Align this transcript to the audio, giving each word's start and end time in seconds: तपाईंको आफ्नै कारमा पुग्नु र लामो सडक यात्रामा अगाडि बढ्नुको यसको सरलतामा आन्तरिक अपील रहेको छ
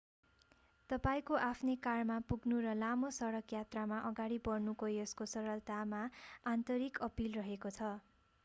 तपाईंको 0.89 1.35
आफ्नै 1.47 1.75
कारमा 1.81 2.15
पुग्नु 2.31 2.61
र 2.65 2.73
लामो 2.77 3.11
सडक 3.17 3.55
यात्रामा 3.55 3.99
अगाडि 4.09 4.39
बढ्नुको 4.43 4.89
यसको 4.93 5.27
सरलतामा 5.33 6.01
आन्तरिक 6.53 7.03
अपील 7.05 7.37
रहेको 7.37 7.73
छ 7.73 7.91